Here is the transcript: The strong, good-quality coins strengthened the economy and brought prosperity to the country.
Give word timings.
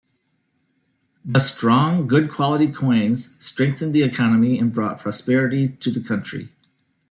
The 1.23 1.37
strong, 1.39 2.07
good-quality 2.07 2.71
coins 2.71 3.35
strengthened 3.37 3.93
the 3.93 4.01
economy 4.01 4.57
and 4.57 4.73
brought 4.73 4.99
prosperity 4.99 5.69
to 5.79 5.91
the 5.91 5.99
country. 6.01 6.49